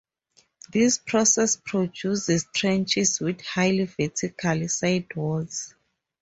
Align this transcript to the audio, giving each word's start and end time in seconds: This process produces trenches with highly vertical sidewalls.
This 0.73 0.97
process 0.97 1.57
produces 1.63 2.47
trenches 2.55 3.19
with 3.19 3.39
highly 3.41 3.85
vertical 3.85 4.67
sidewalls. 4.67 5.75